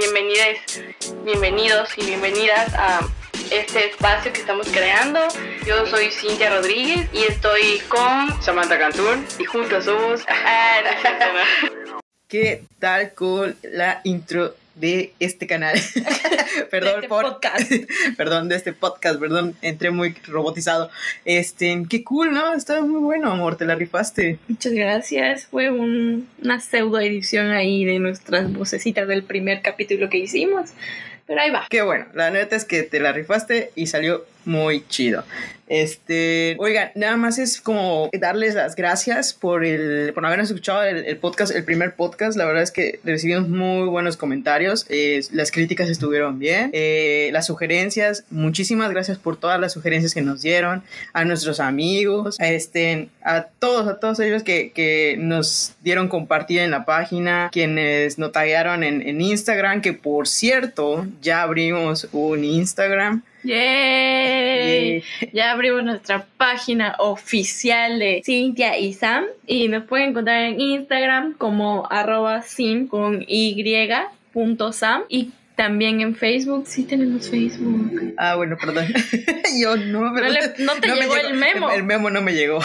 [0.00, 0.80] bienvenidos,
[1.24, 3.00] bienvenidos y bienvenidas a
[3.50, 5.20] este espacio que estamos creando.
[5.66, 10.22] Yo soy Cintia Rodríguez y estoy con Samantha Cantún y juntos somos...
[10.32, 12.00] Ah.
[12.28, 15.78] ¿Qué tal con la intro de este canal?
[16.70, 17.70] perdón este por podcast.
[18.16, 20.90] perdón de este podcast, perdón, entré muy robotizado.
[21.24, 22.54] Este, qué cool, ¿no?
[22.54, 24.38] Está muy bueno, amor, te la rifaste.
[24.48, 25.46] Muchas gracias.
[25.46, 30.70] Fue un- una pseudo edición ahí de nuestras vocecitas del primer capítulo que hicimos.
[31.26, 31.66] Pero ahí va.
[31.70, 35.24] Qué bueno, la neta es que te la rifaste y salió muy chido.
[35.70, 41.16] Este, oigan, nada más es como darles las gracias por el, por habernos escuchado el,
[41.18, 42.36] podcast, el primer podcast.
[42.36, 44.84] La verdad es que recibimos muy buenos comentarios.
[45.30, 46.70] las críticas estuvieron bien.
[46.72, 50.82] eh, las sugerencias, muchísimas gracias por todas las sugerencias que nos dieron.
[51.12, 56.62] A nuestros amigos, a este, a todos, a todos ellos que, que nos dieron compartir
[56.62, 63.22] en la página, quienes nos en, en Instagram, que por cierto, ya abrimos un Instagram.
[63.42, 65.02] ¡Yay!
[65.32, 71.34] Ya abrimos nuestra página oficial de Cintia y Sam y nos pueden encontrar en Instagram
[71.34, 73.62] como arroba sim con y
[74.32, 76.64] punto sam y también en Facebook.
[76.66, 78.14] Sí tenemos Facebook.
[78.16, 78.86] Ah, bueno, perdón.
[79.60, 81.70] Yo no, No, le- no te me llegó el memo.
[81.70, 82.60] El, memo no me llegó.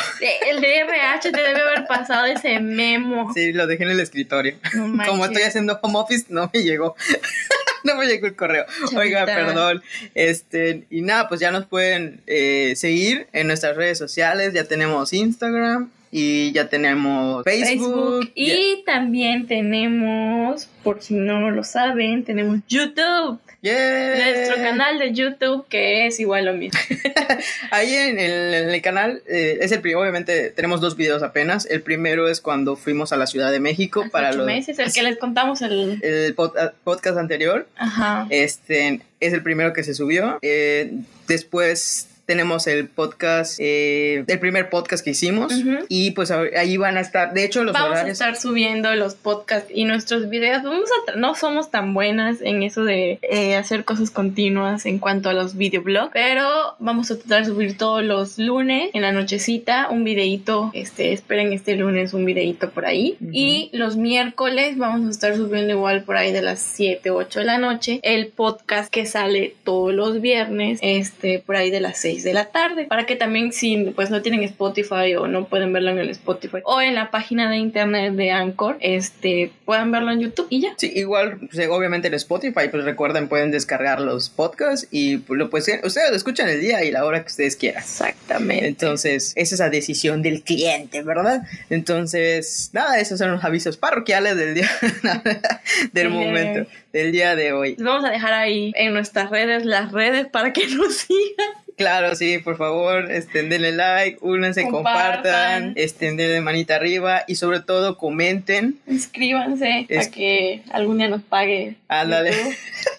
[0.50, 3.34] El DRH te debe haber pasado ese memo.
[3.34, 4.56] Sí, lo dejé en el escritorio.
[4.76, 5.06] No.
[5.06, 6.96] Como estoy haciendo home office, no me llegó.
[7.86, 8.66] no me llegó el correo.
[8.96, 9.82] Oiga, perdón.
[10.14, 14.54] Este, y nada, pues ya nos pueden eh, seguir en nuestras redes sociales.
[14.54, 18.24] Ya tenemos Instagram y ya tenemos Facebook.
[18.24, 18.32] Facebook.
[18.36, 23.40] Y también tenemos, por si no lo saben, tenemos YouTube.
[23.66, 24.16] Yeah.
[24.16, 26.80] Nuestro canal de YouTube que es igual lo mismo.
[27.72, 31.66] Ahí en el, en el canal, eh, es el pri- obviamente tenemos dos videos apenas.
[31.66, 34.94] El primero es cuando fuimos a la Ciudad de México Hace para los, meses, el
[34.94, 36.00] que les contamos el...
[36.04, 37.68] el pod- podcast anterior.
[37.76, 38.28] Ajá.
[38.30, 40.38] Este es el primero que se subió.
[40.44, 40.92] Eh,
[41.28, 45.54] después tenemos el podcast, eh, el primer podcast que hicimos.
[45.90, 49.72] Y pues ahí van a estar, de hecho, los Vamos a estar subiendo los podcasts
[49.74, 50.64] y nuestros videos.
[50.64, 55.30] Vamos a no somos tan buenas en eso de eh, hacer cosas continuas en cuanto
[55.30, 59.90] a los videoblogs, pero vamos a tratar de subir todos los lunes en la nochecita
[59.90, 60.72] un videito.
[60.74, 63.18] Este, esperen este lunes un videito por ahí.
[63.32, 67.46] Y los miércoles vamos a estar subiendo igual por ahí de las 7, 8 de
[67.46, 72.15] la noche el podcast que sale todos los viernes, este, por ahí de las 6
[72.24, 75.92] de la tarde, para que también si pues no tienen Spotify o no pueden verlo
[75.92, 80.20] en el Spotify o en la página de internet de Anchor, este, puedan verlo en
[80.22, 80.74] YouTube y ya.
[80.78, 85.50] Sí, igual, pues, obviamente en Spotify, pues recuerden, pueden descargar los podcasts y pues, lo
[85.50, 87.82] pues, ustedes lo escuchan el día y la hora que ustedes quieran.
[87.84, 88.68] Exactamente.
[88.68, 91.44] Entonces, es esa decisión del cliente, ¿verdad?
[91.70, 94.70] Entonces, nada, esos son los avisos parroquiales del día,
[95.94, 96.14] del Sí.
[96.14, 97.72] momento, del día de hoy.
[97.78, 101.65] Les vamos a dejar ahí en nuestras redes las redes para que nos sigan.
[101.78, 105.74] Claro, sí, por favor, este, denle like, únanse, compartan, Compartan.
[105.76, 108.80] este, denle manita arriba y sobre todo comenten.
[108.88, 111.76] Inscríbanse Es- a que algún día nos pague.
[111.90, 112.32] Ándale.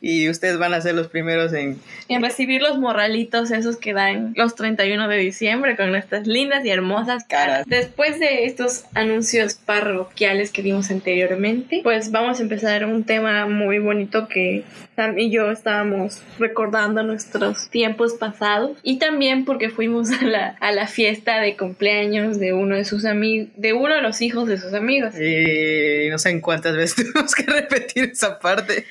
[0.00, 1.78] Y ustedes van a ser los primeros en...
[2.08, 6.70] en recibir los morralitos esos que dan los 31 de diciembre con nuestras lindas y
[6.70, 7.66] hermosas caras.
[7.66, 13.78] Después de estos anuncios parroquiales que vimos anteriormente, pues vamos a empezar un tema muy
[13.78, 14.64] bonito que
[14.96, 20.72] Sam y yo estábamos recordando nuestros tiempos pasados y también porque fuimos a la, a
[20.72, 24.58] la fiesta de cumpleaños de uno de sus amigos, de uno de los hijos de
[24.58, 25.14] sus amigos.
[25.18, 28.86] eh, no sé en cuántas veces tuvimos que repetir esa parte.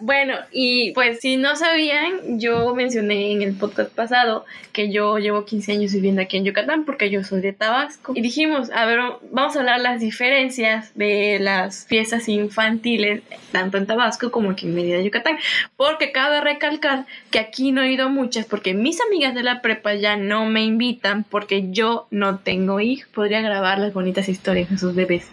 [0.00, 5.44] Bueno, y pues si no sabían, yo mencioné en el podcast pasado que yo llevo
[5.44, 8.12] 15 años viviendo aquí en Yucatán porque yo soy de Tabasco.
[8.14, 9.00] Y dijimos, a ver,
[9.32, 14.76] vamos a hablar las diferencias de las fiestas infantiles, tanto en Tabasco como aquí en
[14.76, 15.36] Mérida, Yucatán.
[15.76, 19.94] Porque cabe recalcar que aquí no he ido muchas porque mis amigas de la prepa
[19.94, 23.08] ya no me invitan porque yo no tengo hijos.
[23.12, 25.26] Podría grabar las bonitas historias de sus bebés.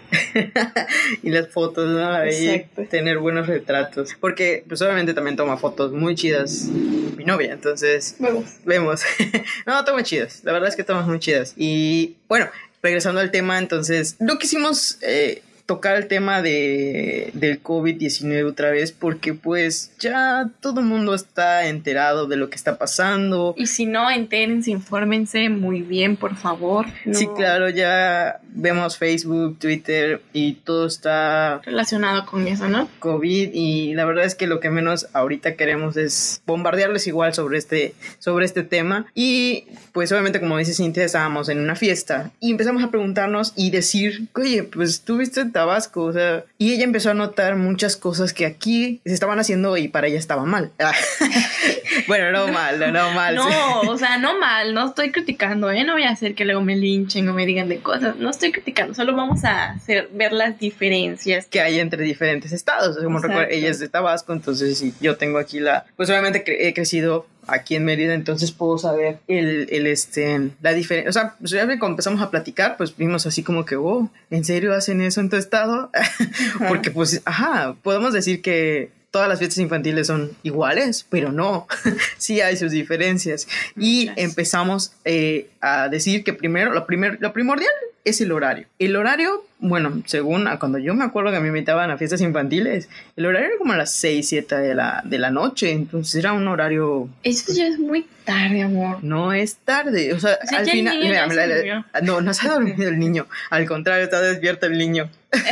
[1.23, 2.11] y las fotos, ¿no?
[2.11, 2.83] Ahí Exacto.
[2.89, 4.15] tener buenos retratos.
[4.25, 8.55] Porque, pues obviamente también toma fotos muy chidas mi novia, entonces Vamos.
[8.65, 9.01] vemos.
[9.67, 11.53] no, toma chidas, la verdad es que tomas muy chidas.
[11.55, 12.49] Y bueno,
[12.81, 18.91] regresando al tema, entonces, no quisimos eh, tocar el tema de, del COVID-19 otra vez
[18.91, 23.55] porque pues ya todo el mundo está enterado de lo que está pasando.
[23.57, 26.85] Y si no, entérense, infórmense muy bien, por favor.
[27.05, 32.87] No- Sí, claro, ya vemos Facebook, Twitter y todo está Relacionado con eso, ¿no?
[32.99, 37.57] COVID y la verdad es que lo que menos ahorita queremos es bombardearles igual sobre
[37.57, 42.51] este, sobre este tema y pues obviamente como dice Cintia estábamos en una fiesta y
[42.51, 46.83] empezamos a preguntarnos y decir, oye, pues tú viste en Tabasco, o sea, y ella
[46.83, 50.71] empezó a notar muchas cosas que aquí se estaban haciendo y para ella estaba mal.
[52.07, 53.37] bueno, no mal, no, no mal.
[53.39, 53.43] sí.
[53.49, 55.83] No, o sea, no mal, no estoy criticando, ¿eh?
[55.83, 58.17] No voy a hacer que luego me linchen o me digan de cosas.
[58.17, 61.45] No estoy criticando, solo vamos a hacer, ver las diferencias.
[61.47, 62.97] que hay entre diferentes estados.
[62.97, 63.27] Como Exacto.
[63.29, 65.85] recuerda, ella es de Tabasco, entonces sí, yo tengo aquí la...
[65.95, 70.73] Pues obviamente cre- he crecido aquí en Mérida, entonces puedo saber el, el este, la
[70.73, 71.09] diferencia.
[71.09, 74.43] O sea, pues ya cuando empezamos a platicar, pues vimos así como que, oh, ¿en
[74.45, 75.91] serio hacen eso en tu estado?
[76.67, 81.67] Porque pues, ajá, podemos decir que todas las fiestas infantiles son iguales, pero no,
[82.17, 83.47] sí hay sus diferencias.
[83.77, 87.71] Y empezamos eh, a decir que primero, lo, primer, lo primordial
[88.03, 88.67] es el horario.
[88.77, 92.89] El horario, bueno, según a cuando yo me acuerdo que me invitaban a fiestas infantiles,
[93.15, 96.33] el horario era como a las 6, 7 de la, de la noche, entonces era
[96.33, 97.07] un horario...
[97.23, 99.01] Eso ya es muy tarde, amor.
[99.01, 100.99] No es tarde, o sea, O sea, al final...
[100.99, 101.85] mira, se la- durmió.
[102.03, 105.09] no, no se ha dormido el niño, al contrario, está despierto el niño.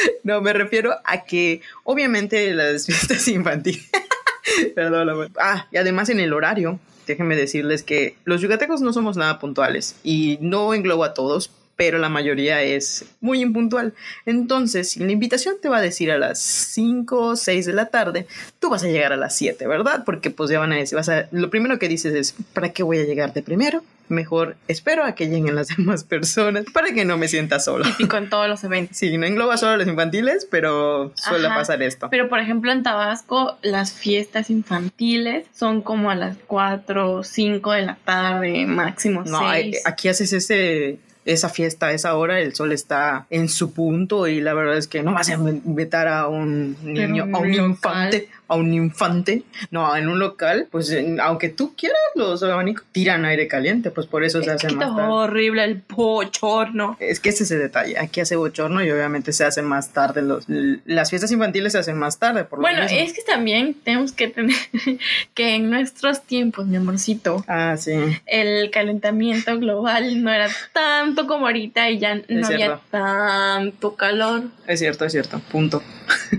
[0.24, 3.88] No, me refiero a que obviamente las fiestas infantiles.
[4.74, 5.32] Perdón.
[5.38, 9.96] Ah, y además en el horario, déjenme decirles que los yucatecos no somos nada puntuales
[10.02, 13.94] y no englobo a todos, pero la mayoría es muy impuntual.
[14.26, 17.86] Entonces, si la invitación te va a decir a las 5 o 6 de la
[17.86, 18.26] tarde,
[18.58, 20.02] tú vas a llegar a las 7, ¿verdad?
[20.04, 22.82] Porque pues ya van a decir, vas a, lo primero que dices es, ¿para qué
[22.82, 23.82] voy a llegar de primero?
[24.10, 27.84] Mejor espero a que lleguen las demás personas para que no me sienta solo.
[27.84, 28.96] Típico en todos los eventos.
[28.96, 31.56] Sí, no engloba solo los infantiles, pero suele Ajá.
[31.56, 32.08] pasar esto.
[32.10, 37.72] Pero por ejemplo en Tabasco las fiestas infantiles son como a las 4 o 5
[37.72, 39.30] de la tarde, máximo 6.
[39.30, 44.26] No, hay- aquí haces ese, esa fiesta esa hora, el sol está en su punto
[44.26, 47.54] y la verdad es que no vas a invitar a un niño, a un un
[47.54, 52.84] infante, a un infante, no, en un local, pues en- aunque tú quieras, los abanicos
[52.92, 55.02] tiran aire caliente, pues por eso se es hace que más tarde.
[55.08, 56.96] horrible el bochorno.
[57.00, 57.98] Es que ese es el detalle.
[57.98, 60.22] Aquí hace bochorno y obviamente se hace más tarde.
[60.22, 60.44] Los,
[60.84, 62.44] las fiestas infantiles se hacen más tarde.
[62.44, 64.56] Por lo Bueno, es que también tenemos que tener
[65.34, 67.92] que en nuestros tiempos, mi amorcito, Ah, sí.
[68.26, 74.42] el calentamiento global no era tanto como ahorita y ya no había tanto calor.
[74.66, 75.40] Es cierto, es cierto.
[75.52, 75.82] Punto.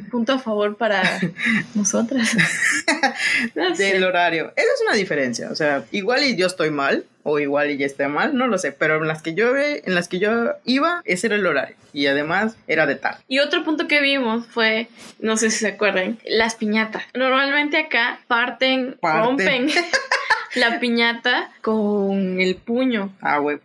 [0.10, 1.02] Punto a favor para
[1.76, 2.36] nosotras.
[3.56, 3.94] No sé.
[3.94, 4.54] Del horario.
[4.56, 5.50] Esa es una diferencia.
[5.52, 8.58] O sea, igual y yo estoy mal, o igual y ya estoy mal, no lo
[8.58, 8.72] sé.
[8.72, 11.76] Pero en las que yo en las que yo iba, ese era el horario.
[11.94, 13.20] Y además era de tarde.
[13.28, 14.88] Y otro punto que vimos fue,
[15.20, 17.04] no sé si se acuerdan, las piñatas.
[17.14, 19.24] Normalmente acá parten, Parten.
[19.24, 19.70] rompen
[20.56, 23.14] la piñata con el puño.
[23.22, 23.62] Ah, web.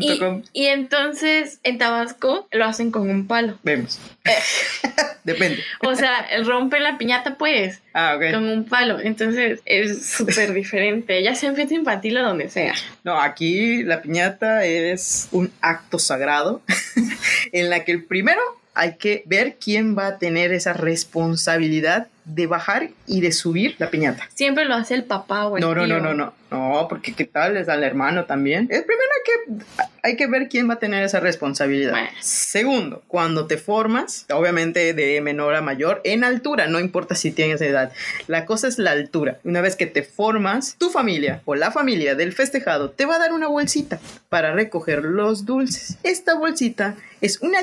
[0.00, 0.20] Y,
[0.52, 3.56] y entonces en Tabasco lo hacen con un palo.
[3.62, 4.00] Vemos.
[5.24, 5.62] Depende.
[5.80, 8.32] O sea, rompen la piñata pues Ah, ok.
[8.32, 8.98] con un palo.
[9.00, 12.74] Entonces es súper diferente, ya sea en fiesta infantil o donde sea.
[13.04, 16.60] No, aquí la piñata es un acto sagrado
[17.52, 18.40] en la que el primero
[18.74, 23.90] hay que ver quién va a tener esa responsabilidad de bajar y de subir la
[23.90, 24.28] piñata.
[24.34, 26.00] Siempre lo hace el papá o el No, no, tío.
[26.00, 26.44] no, no, no.
[26.50, 28.68] No, porque qué tal es al hermano también.
[28.70, 29.22] El primero hay
[29.56, 29.64] que,
[30.04, 31.90] hay que ver quién va a tener esa responsabilidad.
[31.90, 32.08] Bueno.
[32.20, 37.60] Segundo, cuando te formas, obviamente de menor a mayor, en altura, no importa si tienes
[37.60, 37.90] edad.
[38.28, 39.38] La cosa es la altura.
[39.42, 43.18] Una vez que te formas, tu familia o la familia del festejado te va a
[43.18, 43.98] dar una bolsita
[44.28, 45.98] para recoger los dulces.
[46.04, 47.54] Esta bolsita es un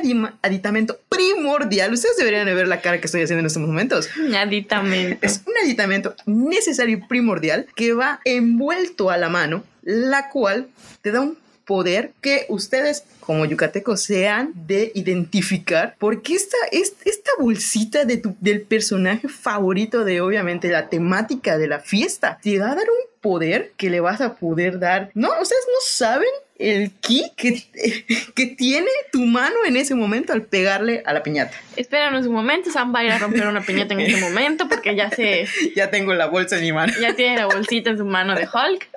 [0.41, 1.93] aditamento primordial.
[1.93, 4.09] Ustedes deberían de ver la cara que estoy haciendo en estos momentos.
[5.21, 10.67] Es un aditamento necesario y primordial que va envuelto a la mano, la cual
[11.01, 17.31] te da un poder que ustedes como yucatecos sean de identificar porque esta, es- esta
[17.39, 22.71] bolsita de tu- del personaje favorito de obviamente la temática de la fiesta te va
[22.71, 25.11] a dar un poder que le vas a poder dar.
[25.13, 26.29] No, ustedes no saben
[26.61, 27.63] el ki que,
[28.35, 31.57] que tiene tu mano en ese momento al pegarle a la piñata.
[31.75, 34.95] Espéranos un momento, Sam va a ir a romper una piñata en este momento porque
[34.95, 36.93] ya se Ya tengo la bolsa en mi mano.
[37.01, 38.87] ya tiene la bolsita en su mano de Hulk.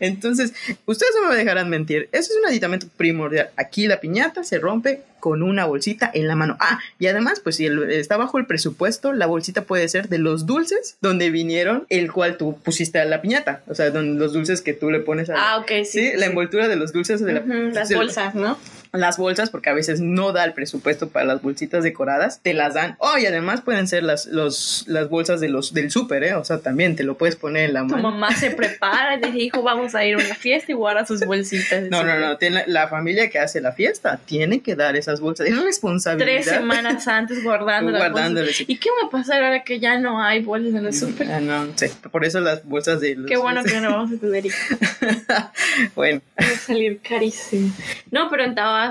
[0.00, 0.54] Entonces,
[0.86, 2.08] ustedes no me dejarán mentir.
[2.12, 3.50] Eso es un aditamento primordial.
[3.56, 6.56] Aquí la piñata se rompe con una bolsita en la mano.
[6.60, 10.18] Ah, y además, pues si el- está bajo el presupuesto, la bolsita puede ser de
[10.18, 13.62] los dulces donde vinieron, el cual tú pusiste a la piñata.
[13.66, 15.84] O sea, donde los dulces que tú le pones a la, Ah, ok, sí.
[15.84, 18.56] Sí, la envoltura de los dulces de la Ujú, las bolsas, ¿no?
[19.00, 22.74] Las bolsas, porque a veces no da el presupuesto para las bolsitas decoradas, te las
[22.74, 22.96] dan.
[22.98, 26.34] Oh, y además pueden ser las, los, las bolsas de los, del súper, ¿eh?
[26.34, 28.10] O sea, también te lo puedes poner en la Tu mano.
[28.10, 31.24] mamá se prepara y te dijo, vamos a ir a una fiesta y guarda sus
[31.24, 31.84] bolsitas.
[31.90, 32.36] No, no, no,
[32.66, 35.46] la familia que hace la fiesta tiene que dar esas bolsas.
[35.48, 36.26] Es responsabilidad.
[36.42, 38.60] Tres semanas antes guardando las bolsas.
[38.66, 41.30] ¿Y qué va a pasar ahora que ya no hay bolsas en el súper?
[41.30, 44.20] Ah, no, sí, por eso las bolsas de los- Qué bueno que no vamos a
[44.20, 44.78] tener hijos.
[45.94, 47.72] bueno, Va a salir carísimo.
[48.10, 48.85] No, pero en Tabasco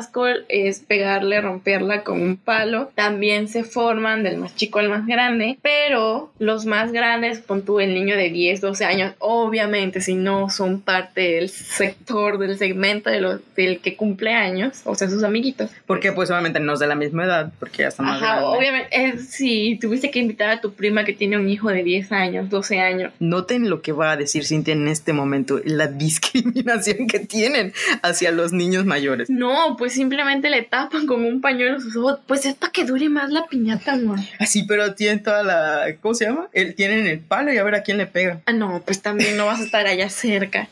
[0.50, 2.92] es pegarle, romperla con un palo.
[2.96, 5.58] También se forman del más chico al más grande.
[5.62, 10.50] Pero los más grandes, pon tú el niño de 10, 12 años, obviamente si no
[10.50, 15.24] son parte del sector, del segmento de los, del que cumple años, o sea, sus
[15.24, 15.72] amiguitos.
[15.86, 18.58] porque pues obviamente no es de la misma edad, porque ya está más Ajá, grande.
[18.58, 22.12] obviamente, eh, si tuviste que invitar a tu prima que tiene un hijo de 10
[22.12, 25.88] años, 12 años, Noten lo que va a decir Cintia en este momento, la
[26.36, 29.30] discriminación que tienen hacia los niños mayores.
[29.30, 33.10] no, pues simplemente le tapan con un pañuelo sus ojos, pues es para que dure
[33.10, 34.20] más la piñata, amor.
[34.40, 35.96] Así, pero tienen toda la.
[36.02, 36.48] ¿Cómo se llama?
[36.54, 38.42] El, tienen el palo y a ver a quién le pega.
[38.46, 40.68] Ah, no, pues también no vas a estar allá cerca.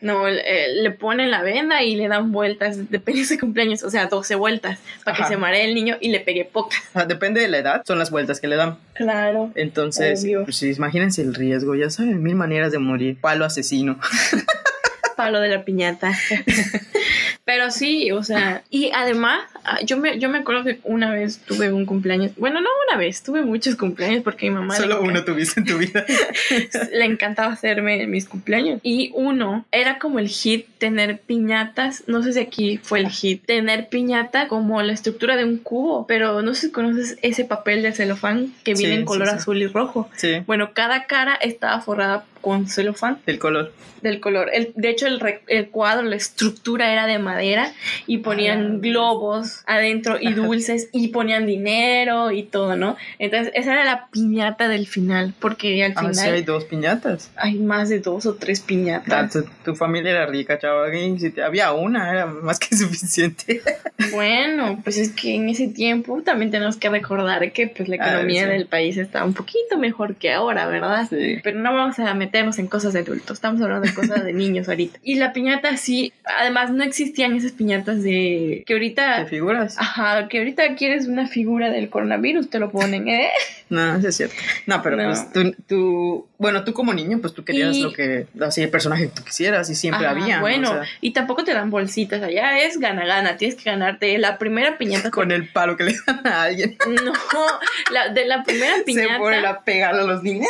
[0.00, 3.90] No, eh, le ponen la venda y le dan vueltas, depende de su cumpleaños, o
[3.90, 5.30] sea, 12 vueltas, para que Ajá.
[5.30, 6.80] se maree el niño y le pegue pocas.
[6.90, 8.78] O sea, depende de la edad, son las vueltas que le dan.
[8.94, 9.52] Claro.
[9.54, 13.16] Entonces, pues, sí, imagínense el riesgo, ya saben, mil maneras de morir.
[13.20, 13.98] Palo asesino.
[15.16, 16.12] Palo de la piñata.
[17.44, 21.38] Pero sí, o sea, y además, ah, yo me, yo me acuerdo que una vez
[21.44, 25.24] tuve un cumpleaños, bueno, no una vez, tuve muchos cumpleaños porque mi mamá Solo uno
[25.24, 26.04] tuviste en tu vida.
[26.92, 28.78] le encantaba hacerme mis cumpleaños.
[28.84, 33.44] Y uno, era como el hit tener piñatas, no sé si aquí fue el hit,
[33.44, 37.82] tener piñata como la estructura de un cubo, pero no sé si conoces ese papel
[37.82, 39.38] de celofán que viene Sí, en color sí, sí.
[39.40, 40.08] azul y rojo.
[40.16, 43.72] Sí, Bueno, cada cara estaba forrada con celofán el color.
[44.02, 44.50] del color.
[44.52, 47.31] El, de hecho, el, re- el cuadro, la estructura era de madera
[48.06, 48.78] y ponían Ah.
[48.80, 52.96] globos adentro y dulces y ponían dinero y todo, ¿no?
[53.18, 57.30] Entonces, esa era la piñata del final, porque al Ah, final sí, hay dos piñatas.
[57.36, 59.32] hay más de dos o tres Ah, piñatas.
[59.32, 60.92] tu, tu familia era rica, chaval.
[61.18, 63.60] si había una, era más que suficiente.
[64.12, 68.08] Bueno, pues es que en ese tiempo también tenemos que recordar que pues la Ah,
[68.10, 68.48] economía sí.
[68.50, 71.06] del país está un poquito mejor que ahora, ¿verdad?
[71.08, 71.36] Sí.
[71.42, 74.68] Pero no vamos a meternos en cosas de adultos, estamos hablando de cosas de niños
[74.68, 74.98] ahorita.
[75.02, 76.82] Y la piñata sí, además no
[77.22, 79.76] existían esas piñatas de que ¿Te ahorita, figuras?
[79.78, 83.30] ajá, que ahorita quieres una figura del coronavirus, te lo ponen, ¿eh?
[83.68, 84.34] No, eso es cierto.
[84.66, 85.04] No, pero No.
[85.08, 88.68] pues tú, tú- bueno, tú como niño, pues tú querías Y- lo que, así el
[88.70, 90.36] personaje que tú quisieras y siempre Ajá, había.
[90.36, 90.40] ¿no?
[90.42, 94.38] Bueno, O sea, y tampoco te dan bolsitas, allá es gana-gana, tienes que ganarte la
[94.38, 96.76] primera piñata con el palo que le dan a alguien.
[97.02, 97.12] No,
[97.92, 100.48] la, de la primera Se piñata ponen a pegar a los niños.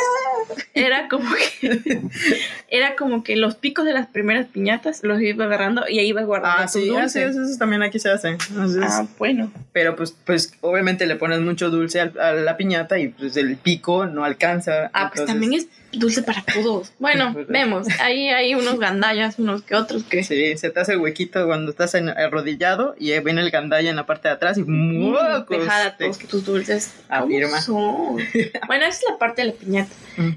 [0.73, 1.29] era como
[1.61, 2.01] que
[2.67, 6.25] era como que los picos de las primeras piñatas los iba agarrando y ahí ibas
[6.25, 7.05] guardando Ah, sí, dulces.
[7.05, 8.29] así es, eso también aquí se hace.
[8.29, 9.51] Entonces, Ah, bueno.
[9.71, 13.57] Pero pues, pues obviamente le pones mucho dulce al- a, la piñata y pues el
[13.57, 14.89] pico no alcanza.
[14.93, 16.91] Ah, pues también es dulce para todos.
[16.99, 17.87] Bueno, Pues, vemos.
[17.99, 21.71] Ahí hay unos gandallas, unos que otros que Sí, se te hace el huequito cuando
[21.71, 25.59] estás en- arrodillado y viene el gandalla en la parte de atrás y ¡muacos!
[25.59, 26.93] Dejar Te- todos tus dulces.
[27.09, 27.59] ¿Cómo Afirma.
[28.67, 29.91] Bueno, esa es la parte de la piñata.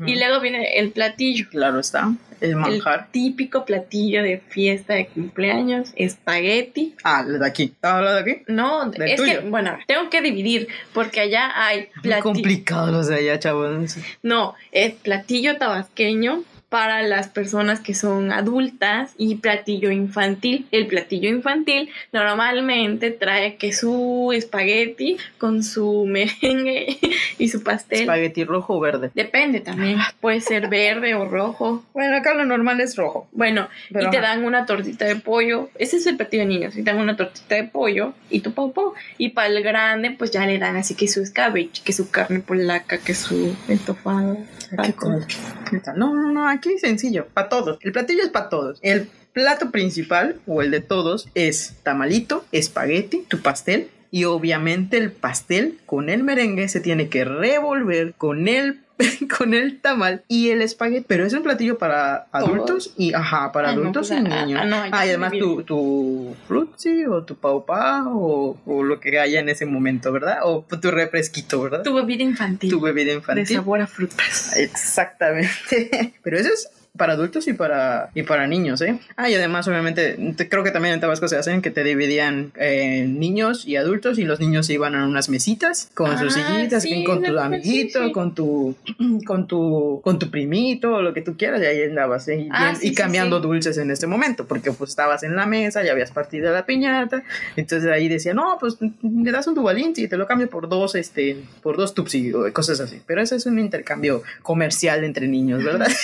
[0.07, 1.49] Y luego viene el platillo.
[1.51, 3.01] Claro está, el manjar.
[3.07, 6.95] El típico platillo de fiesta de cumpleaños, espagueti.
[7.05, 7.65] Ah, de aquí.
[7.65, 8.43] ¿Estás hablando de aquí?
[8.49, 9.41] No, ¿Del es tuyo?
[9.43, 12.23] que, bueno, tengo que dividir porque allá hay Muy platillo.
[12.23, 13.97] complicado los de allá, chavos.
[14.23, 20.67] No, es platillo tabasqueño para las personas que son adultas y platillo infantil.
[20.73, 26.99] El platillo infantil normalmente trae que su espagueti con su merengue
[27.39, 28.01] y su pastel.
[28.01, 29.11] Espagueti rojo o verde.
[29.15, 31.85] Depende también, puede ser verde o rojo.
[31.95, 33.29] Bueno, acá lo normal es rojo.
[33.33, 34.29] Bueno, Pero y te ajá.
[34.29, 35.71] dan una tortita de pollo.
[35.79, 36.77] Ese es el platillo de niños.
[36.77, 38.95] Y te dan una tortita de pollo y tu pau pau.
[39.19, 42.41] Y para el grande, pues ya le dan así que su escabeche, que su carne
[42.41, 44.37] polaca, que su estofado.
[44.71, 45.27] ¿Qué tal?
[45.71, 45.99] ¿Qué tal?
[45.99, 47.79] No, no, no, aquí sencillo, para todos.
[47.81, 48.79] El platillo es para todos.
[48.83, 53.89] El plato principal, o el de todos, es tamalito, espagueti, tu pastel.
[54.11, 58.81] Y obviamente el pastel con el merengue se tiene que revolver con el,
[59.39, 61.05] con el tamal y el espagueti.
[61.09, 64.45] Pero es un platillo para adultos y, ajá, para Ah, no, adultos pues, y ah,
[64.45, 64.61] niños.
[64.63, 68.83] ah, no, Ah, ya y se además tu, tu frutzi o tu paupa o, o
[68.83, 70.39] lo que haya en ese momento, ¿verdad?
[70.45, 71.83] O tu refresquito, ¿verdad?
[71.83, 72.71] Tu bebida infantil.
[72.71, 73.47] Tu bebida de infantil.
[73.57, 74.57] sabor a frutas.
[74.57, 76.15] Exactamente.
[76.23, 78.99] Pero eso es para adultos y para, y para niños, ¿eh?
[79.17, 82.53] Ah, y además, obviamente, te- creo que también en Tabasco se hacen que te dividían
[82.57, 86.47] eh, niños y adultos y los niños se iban a unas mesitas con sus Ah,
[86.57, 88.13] sillitas, sí, con tu amiguito, sí, sí.
[88.13, 88.77] con tu,
[89.27, 92.41] con tu, con tu primito, lo que tú quieras, y ahí andabas, ¿eh?
[92.41, 95.93] y, Ah, y cambiando dulces en este momento, porque pues estabas en la mesa, ya
[95.93, 97.23] habías partido la piñata,
[97.57, 100.95] entonces ahí decía, no, pues le das un duvalín y te lo cambio por dos,
[100.95, 105.63] este, por dos tupsi, o cosas así, pero ese es un intercambio comercial entre niños,
[105.65, 105.89] ¿verdad?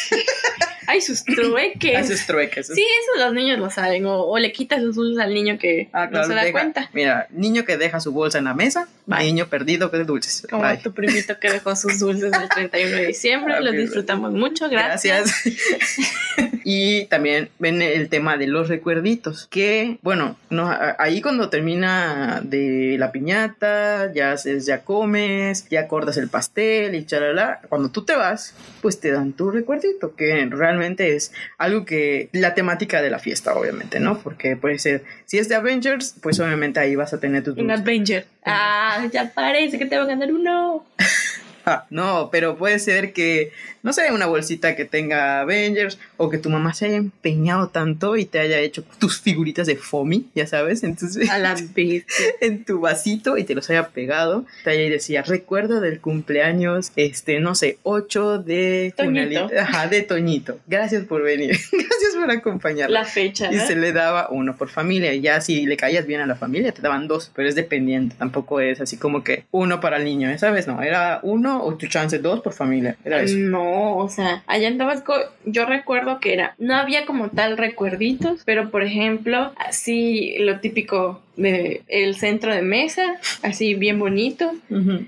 [0.93, 1.97] Hay sus trueques.
[1.99, 2.67] Haces trueques.
[2.67, 4.05] Sí, eso los niños lo saben.
[4.07, 6.53] O, o le quitas los dulces al niño que Ah, claro, no se da deja-
[6.53, 6.91] cuenta.
[6.93, 9.25] Mira, niño que deja su bolsa en la mesa, Bye.
[9.25, 10.47] niño perdido de dulces.
[10.49, 10.79] Como Bye.
[10.79, 13.61] tu primito que dejó sus dulces el 31 de diciembre.
[13.61, 14.69] Los disfrutamos mucho.
[14.69, 15.33] Gracias.
[15.45, 15.99] Gracias.
[16.65, 22.97] y también ven el tema de los recuerditos, que bueno, no, ahí cuando termina de
[22.99, 28.55] la piñata, ya ya comes, ya cortas el pastel y chalala, cuando tú te vas,
[28.81, 33.55] pues te dan tu recuerdito, que realmente es algo que la temática de la fiesta,
[33.55, 34.19] obviamente, ¿no?
[34.19, 37.71] Porque puede ser, si es de Avengers, pues obviamente ahí vas a tener tus Un.
[37.71, 38.27] Avenger.
[38.45, 40.85] Ah, ya parece que te va a ganar uno.
[41.65, 43.53] Ah, no, pero puede ser que,
[43.85, 48.17] no sé, una bolsita que tenga Avengers o que tu mamá se haya empeñado tanto
[48.17, 51.57] y te haya hecho tus figuritas de Fomi, ya sabes, entonces A la
[52.41, 54.47] en tu vasito y te los haya pegado.
[54.63, 59.51] Te haya y decía, recuerdo del cumpleaños, este, no sé, 8 de Toñito.
[59.59, 60.61] Ajá, de Toñito.
[60.69, 63.01] Gracias por venir, gracias por acompañarla.
[63.01, 63.53] La fecha.
[63.53, 63.67] Y ¿no?
[63.67, 65.13] se le daba uno por familia.
[65.17, 67.33] Ya si le caías bien a la familia, te daban dos.
[67.35, 68.15] Pero es dependiente.
[68.17, 70.31] Tampoco es así como que uno para el niño.
[70.31, 70.83] ¿Esa vez no?
[70.83, 72.97] Era uno o tu chance dos por familia.
[73.05, 73.37] Era eso.
[73.39, 75.15] No, o sea, allá en Tabasco
[75.45, 81.21] yo recuerdo que era, no había como tal recuerditos, pero por ejemplo, así lo típico
[81.37, 84.53] de el centro de mesa, así bien bonito.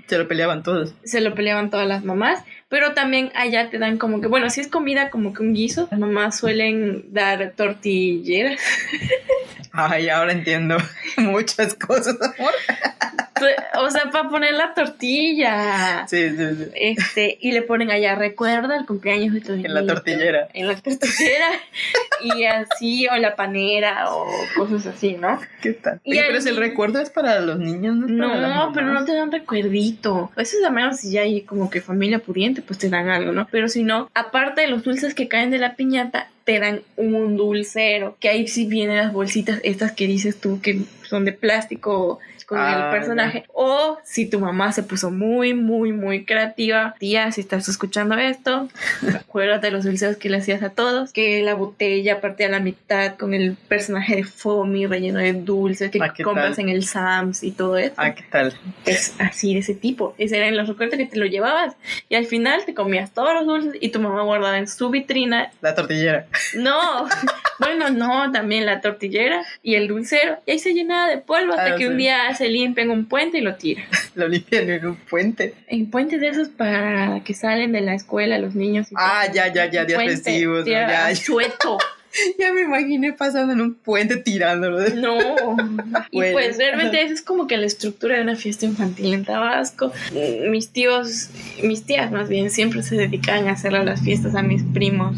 [0.07, 0.95] Se lo peleaban todos.
[1.05, 4.61] se lo peleaban todas las mamás, pero también allá te dan como que, bueno, si
[4.61, 8.61] es comida como que un guiso, las mamás suelen dar tortilleras,
[9.77, 10.77] Ay, ahora entiendo
[11.19, 12.53] muchas cosas, amor.
[13.79, 16.07] o sea, para poner la tortilla.
[16.07, 16.65] Sí, sí, sí.
[16.75, 19.95] Este, y le ponen allá, recuerda el cumpleaños de tu En la niñito".
[19.95, 20.49] tortillera.
[20.55, 21.47] En la tortillera.
[22.23, 24.27] y así, o la panera, o
[24.57, 25.41] cosas así, ¿no?
[25.61, 26.01] ¿Qué tal?
[26.05, 28.87] Y ahí- pero si el recuerdo es para los niños, no es para No, pero
[28.87, 30.31] no te dan recuerdito.
[30.37, 33.33] Eso es a menos si ya hay como que familia pudiente, pues te dan algo,
[33.33, 33.49] ¿no?
[33.51, 37.37] Pero si no, aparte de los dulces que caen de la piñata, te dan un
[37.37, 38.17] dulcero.
[38.21, 42.59] Que ahí sí vienen las bolsitas estas que dices tú que son de plástico con
[42.59, 43.45] Ah, el personaje.
[43.55, 46.95] O si tu mamá se puso muy, muy, muy creativa.
[46.99, 48.69] Tía, si estás escuchando esto,
[49.15, 51.11] acuérdate los dulceros que le hacías a todos.
[51.15, 55.91] Que la botella partía a la mitad con el personaje de Fomi relleno de dulces
[55.91, 56.65] que Ah, ¿qué compras tal?
[56.67, 57.95] en el Sams y todo eso.
[57.97, 58.53] Ah, ¿qué tal?
[58.85, 60.15] Es así de ese tipo.
[60.19, 61.75] Ese eran los recuerdos que te lo llevabas.
[62.11, 65.51] Y al final te comías todos los dulces y tu mamá guardaba en su vitrina.
[65.63, 66.27] La tortillera.
[66.57, 67.07] No,
[67.59, 70.39] bueno, no, también la tortillera y el dulcero.
[70.47, 73.07] Y ahí se llenaba de polvo hasta Ah, que un día se limpia en un
[73.07, 73.83] puente y lo tira.
[74.15, 75.55] Lo limpian en un puente.
[75.67, 78.93] En puentes de esos para que salen de la escuela los niños.
[78.93, 81.17] y Ah, ya, ya, ya, días festivos, Ya, ya.
[81.17, 81.79] Sueto.
[82.39, 84.79] Ya me imaginé pasando en un puente tirándolo.
[84.79, 85.17] de- No.
[86.13, 86.33] Y Bueno.
[86.35, 89.93] pues realmente eso es como que la estructura de una fiesta infantil en Tabasco.
[90.49, 91.31] Mis tíos,
[91.65, 95.17] mis tías más bien, siempre se dedicaban a hacerle las fiestas a mis primos.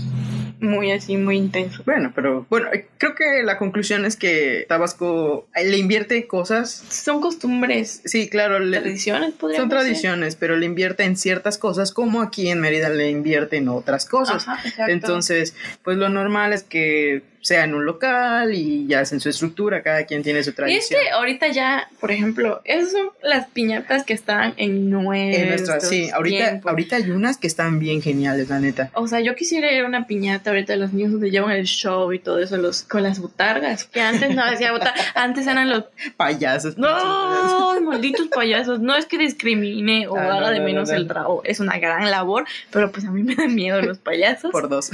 [0.67, 1.83] Muy así, muy intenso.
[1.87, 6.71] Bueno, pero bueno, creo que la conclusión es que Tabasco eh, le invierte cosas.
[6.89, 12.21] Son costumbres, Sí, claro, le- tradiciones, son tradiciones, pero le invierte en ciertas cosas, como
[12.23, 14.47] aquí en Mérida le invierte en otras cosas.
[14.49, 14.59] Ajá.
[14.89, 19.81] Entonces, pues lo normal es que sea en un local y ya hacen su estructura,
[19.83, 21.01] cada quien tiene su Y es tradición.
[21.01, 25.81] que ahorita ya, por ejemplo, esas son las piñatas que están en nuestros En nuestra,
[25.81, 26.71] sí, ahorita, tiempos.
[26.71, 28.91] ahorita hay unas que están bien geniales, la neta.
[28.95, 31.67] O sea, yo quisiera ir a una piñata ahorita de los niños donde llevan el
[31.67, 33.85] show y todo eso los, con las botargas.
[33.85, 35.85] Que antes no decía botarga, antes eran los
[36.17, 36.77] Payasos.
[36.77, 38.81] No, malditos payasos.
[38.81, 40.97] No es que discrimine o Ah, no, haga de no, no, menos no.
[40.97, 41.43] el trabajo.
[41.45, 44.51] Es una gran labor, pero pues a mí me dan miedo los payasos.
[44.51, 44.91] Por dos.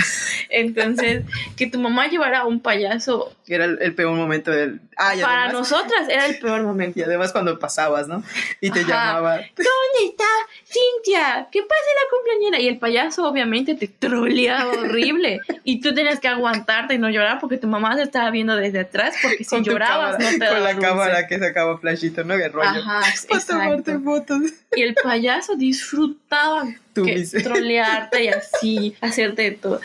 [0.51, 1.23] Entonces,
[1.57, 4.81] que tu mamá llevara un payaso Era el, el peor momento del...
[4.97, 6.99] Ah, para además, nosotras era el peor momento.
[7.01, 8.23] y además cuando pasabas, ¿no?
[8.61, 8.89] Y te Ajá.
[8.89, 9.37] llamaba...
[9.37, 10.25] ¿Dónde está
[10.65, 11.49] Cintia?
[11.51, 12.61] ¿Qué pasa la cumpleañera?
[12.61, 15.41] Y el payaso obviamente te troleaba horrible.
[15.65, 18.81] Y tú tenías que aguantarte y no llorar porque tu mamá te estaba viendo desde
[18.81, 20.89] atrás porque si llorabas cámara- no te Con la dulce.
[20.89, 22.37] cámara que sacaba flashito, ¿no?
[22.37, 22.69] De rollo.
[22.69, 24.43] Ajá, Para tomarte fotos.
[24.75, 29.81] Y el payaso disfrutaba Tú que trolearte y así, hacerte de todo.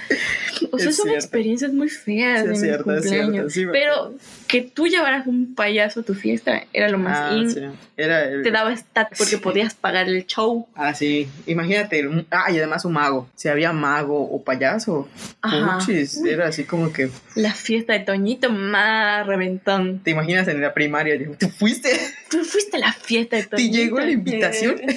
[0.72, 1.14] O sea, Es son cierto.
[1.26, 4.14] experiencias muy feas Sí, es cierto, es cierto, sí pero
[4.48, 7.50] que tú llevaras un payaso a tu fiesta era lo más Ah, in.
[7.52, 7.62] sí.
[7.96, 10.68] Era el- Te daba estatus porque podías pagar el show.
[10.76, 11.28] Ah, sí.
[11.48, 12.06] Imagínate.
[12.08, 13.28] un- Ah, y además un mago.
[13.36, 15.08] Si había mago o payaso.
[15.42, 15.80] Ajá.
[15.80, 17.10] Puchis, era así como que.
[17.36, 20.00] La fiesta de Toñito más reventón.
[20.04, 21.18] ¿Te imaginas en la primaria?
[21.40, 21.90] ¿Tú fuiste?
[22.30, 23.78] Tú fuiste a la fiesta de ¿Te Toñito.
[23.78, 24.76] llegó la invitación?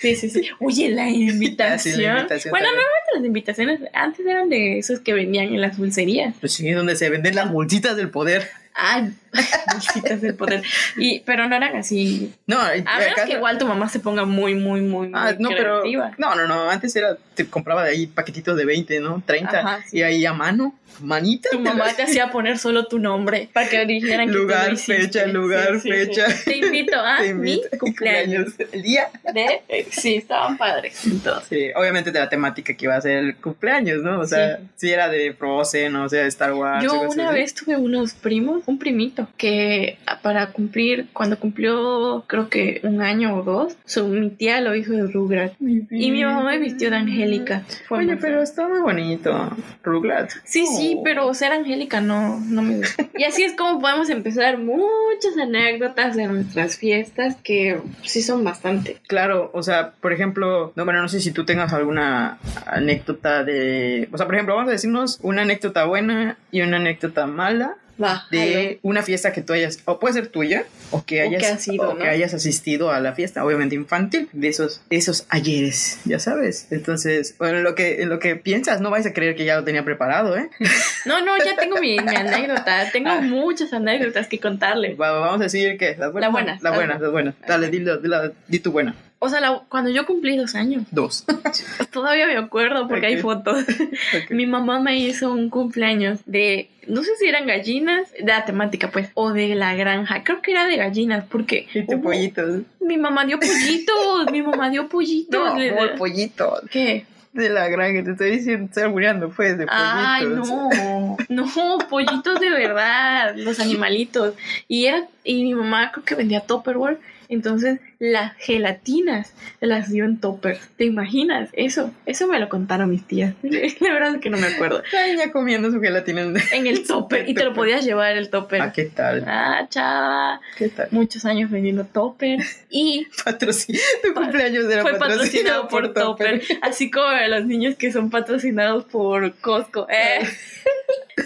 [0.00, 0.48] Sí, sí, sí.
[0.60, 1.94] Oye, la invitación.
[2.00, 2.84] Sí, invitación bueno, también.
[2.84, 6.34] normalmente las invitaciones antes eran de esos que vendían en las dulcerías.
[6.40, 8.48] Pues sí, donde se venden las bolsitas del poder.
[8.82, 9.12] Ay,
[9.72, 10.62] bolsitas del poder.
[10.96, 12.32] Y, pero no eran así.
[12.46, 15.50] No, A menos que igual tu mamá se ponga muy, muy, muy, muy Ah, no,
[15.50, 15.80] pero.
[15.82, 16.12] creativa.
[16.18, 16.68] No, no, no.
[16.70, 17.16] Antes era.
[17.34, 19.22] Te compraba de ahí paquetitos de 20, ¿no?
[19.24, 19.58] 30.
[19.60, 19.98] Ajá, sí.
[19.98, 20.74] Y ahí a mano.
[21.00, 21.48] Manita.
[21.50, 24.72] Tu te mamá te hacía poner solo tu nombre para que dijeran que Lugar, lo
[24.74, 24.98] hiciste.
[25.00, 26.26] fecha, lugar, fecha.
[26.44, 28.48] Te invito a Te mi invito- cumpleaños.
[28.72, 29.08] El día.
[29.32, 31.06] De, sí, estaban padres.
[31.06, 34.20] Entonces, Sí, obviamente de la temática que iba a ser el cumpleaños, ¿no?
[34.20, 36.84] O sea, si era de Frozen, o sea, de Star Wars.
[36.84, 42.80] yo una vez tuve unos primos, un primito, que para cumplir, cuando cumplió creo que
[42.84, 45.56] un año o dos, su, mi tía lo hizo de Rugrats.
[45.60, 47.62] Y mi mamá me vistió de Angélica.
[47.90, 49.50] Oye, pero está muy bonito.
[49.82, 50.40] Rugrats.
[50.44, 51.02] Sí, sí, Oh.
[51.04, 53.06] pero ser Angélica no, no me gusta.
[53.16, 58.98] Y así es como podemos empezar muchas anécdotas de nuestras fiestas que sí son bastante.
[59.06, 64.08] Claro, o sea, por ejemplo, no, bueno, no sé si tú tengas alguna anécdota de.
[64.12, 68.26] O sea, por ejemplo, vamos a decirnos una anécdota buena y una anécdota mala Va,
[68.30, 71.46] de una fiesta que tú hayas, o puede ser tuya, o que O hayas, que
[71.48, 71.98] has ido, o ¿no?
[72.00, 76.66] que hayas asistido a la fiesta, obviamente infantil, de esos, esos ayeres, ya sabes.
[76.70, 79.56] Entonces, bueno, en lo que, en lo que piensas, no vais a creer que ya
[79.56, 80.48] lo tenía preparado, ¿eh?
[81.06, 82.90] No, no, ya tengo mi, mi anécdota.
[82.92, 83.20] Tengo Ah.
[83.20, 84.94] muchas anécdotas que contarle.
[84.94, 86.28] Va- vamos a decir que las buenas.
[86.28, 86.98] La buena, La la buena, buena.
[87.06, 87.34] la buena.
[87.46, 88.94] Dale, dilo, dilo, di tu buena.
[89.22, 91.26] O sea, la- cuando yo cumplí dos años, Dos.
[91.92, 93.64] todavía me acuerdo porque hay fotos.
[94.30, 98.90] Mi mamá me hizo un cumpleaños de, no sé si eran gallinas, de la temática
[98.90, 100.24] pues, o de la granja.
[100.24, 102.42] Creo que era de gallinas porque Y tu hubo- pollito.
[102.80, 105.38] mi mamá dio pollitos, mi mamá dio pollitos.
[105.52, 106.60] No, le- amor, pollito.
[106.70, 107.04] ¿Qué?
[107.32, 109.86] De la granja, te estoy diciendo, estoy muriendo, pues, de pollitos.
[109.94, 114.34] Ay, no, no, pollitos de verdad, los animalitos.
[114.66, 116.98] Y era, y mi mamá creo que vendía Tupperware,
[117.30, 120.58] entonces las gelatinas las dio en Tupper.
[120.76, 121.48] ¿Te imaginas?
[121.52, 123.34] Eso, eso me lo contaron mis tías.
[123.42, 124.82] La verdad es que no me acuerdo.
[124.92, 126.22] La niña comiendo su gelatina.
[126.22, 128.60] en- En el Tupper, y te lo podías llevar el Tupper.
[128.62, 129.24] Ah, ¿qué tal?
[129.26, 130.88] Ah, chava, ¿Qué tal?
[130.90, 133.84] muchos años vendiendo Tupper y Patrocinado.
[134.02, 139.34] Tu cumpleaños era fue patrocinado por Topper, así como los niños que son patrocinados por
[139.36, 139.86] Costco.
[139.90, 140.26] Eh.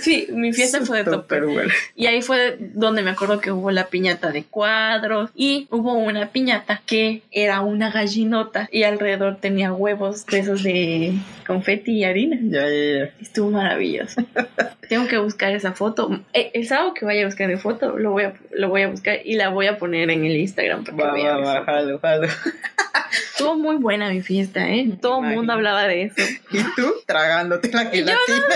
[0.00, 1.10] Sí, mi fiesta fue de.
[1.10, 1.70] Tupperware.
[1.94, 6.28] Y ahí fue donde me acuerdo que hubo la piñata de cuadros y hubo una
[6.30, 11.14] piñata que era una gallinota y alrededor tenía huevos de esos de
[11.46, 12.38] confeti y harina.
[12.42, 13.10] Ya, ya, ya.
[13.20, 14.22] Estuvo maravilloso.
[14.88, 16.20] Tengo que buscar esa foto.
[16.32, 18.88] Eh, El sábado que vaya a buscar de foto, lo voy a, lo voy a
[18.88, 20.84] buscar y la voy a poner en el Instagram.
[20.84, 22.28] Para que Va, va, vean va, jalo, jalo.
[23.36, 24.88] Estuvo muy buena mi fiesta, ¿eh?
[25.00, 26.14] Todo el mundo hablaba de eso.
[26.52, 26.94] ¿Y tú?
[27.04, 28.46] Tragándote la gelatina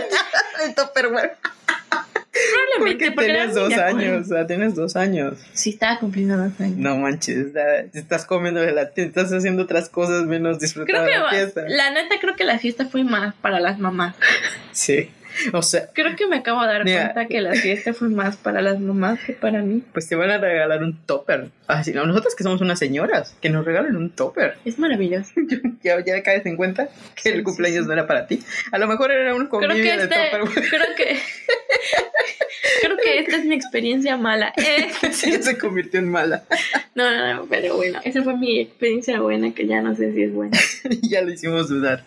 [0.65, 1.37] de Tupperware.
[2.31, 5.35] Probablemente Porque porque tenías dos años, o sea, tienes dos años.
[5.53, 6.77] Sí, estaba cumpliendo dos años.
[6.77, 11.65] No manches, está- estás comiendo gelatina, estás haciendo otras cosas menos que la fiesta.
[11.67, 14.15] la neta creo que la fiesta fue más para las mamás.
[14.71, 15.11] Sí,
[15.53, 17.13] o sea, Creo que me acabo de dar Mira.
[17.13, 19.83] cuenta que la fiesta fue más para las mamás que para mí.
[19.93, 21.49] pues te van a regalar un topper.
[21.67, 24.57] Así, no, nosotras que somos unas señoras, que nos regalen un topper.
[24.65, 25.31] Es maravilloso.
[25.83, 27.87] Ya, ya caes en cuenta que Sí, el cumpleaños sí.
[27.87, 28.41] no era para ti.
[28.73, 30.69] A lo mejor era un Creo convivio que de este, topper.
[30.69, 31.17] creo que
[32.83, 34.53] creo que esta es mi experiencia mala.
[34.57, 36.43] Eh, Sí, se convirtió en mala.
[36.95, 40.23] No, no, no, pero bueno, esa fue mi experiencia buena que ya no sé si
[40.25, 40.59] es buena.
[41.03, 42.05] ya lo hicimos dudar.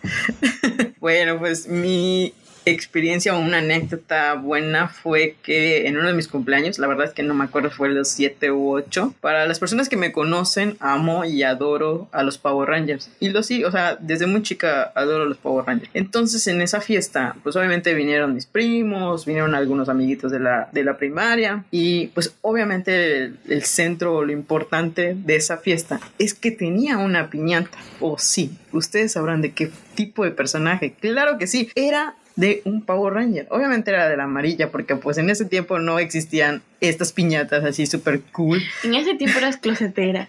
[1.00, 6.78] bueno, pues mi experiencia o una anécdota buena fue que en uno de mis cumpleaños,
[6.78, 9.14] la verdad es que no me acuerdo, fue los 7 u 8.
[9.20, 13.10] Para las personas que me conocen, amo y adoro a los Power Rangers.
[13.20, 15.90] Y lo sí, o sea, desde muy chica adoro a los Power Rangers.
[15.94, 20.84] Entonces en esa fiesta, pues obviamente vinieron mis primos, vinieron algunos amiguitos de la, de
[20.84, 21.64] la primaria.
[21.70, 27.30] Y pues obviamente el, el centro lo importante de esa fiesta es que tenía una
[27.30, 27.78] piñata.
[28.00, 30.94] O sí, ustedes sabrán de qué tipo de personaje.
[31.00, 33.46] Claro que sí, era de un Power Ranger.
[33.50, 37.86] Obviamente era de la amarilla, porque pues en ese tiempo no existían estas piñatas así
[37.86, 38.62] súper cool.
[38.84, 40.28] En ese tiempo eras closetera.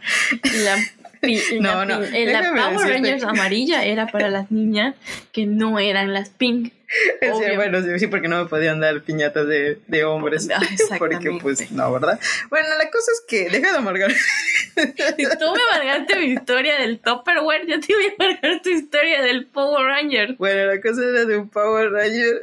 [0.63, 0.75] La,
[1.21, 4.95] pi- No, la, no, eh, la déjame Power Rangers amarilla era para las niñas
[5.31, 6.73] que no eran las pink.
[7.21, 10.47] Sí, bueno, sí, porque no me podían dar piñatas de, de hombres.
[10.53, 10.61] Ah,
[10.99, 12.19] Porque pues no, ¿verdad?
[12.49, 14.11] Bueno, la cosa es que deja de amargar.
[14.75, 19.21] Si tú me amargaste mi historia del Tupperware, yo te voy a amargar tu historia
[19.21, 20.35] del Power Ranger.
[20.39, 22.41] Bueno, la cosa era de un Power Ranger.